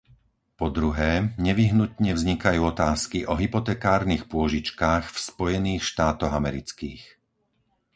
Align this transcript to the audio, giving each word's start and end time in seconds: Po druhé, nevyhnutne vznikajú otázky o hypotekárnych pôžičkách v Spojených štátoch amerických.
Po 0.59 0.67
druhé, 0.77 1.11
nevyhnutne 1.47 2.11
vznikajú 2.19 2.61
otázky 2.73 3.19
o 3.31 3.37
hypotekárnych 3.43 4.23
pôžičkách 4.33 5.03
v 5.13 5.17
Spojených 5.29 5.83
štátoch 5.91 6.33
amerických. 6.41 7.03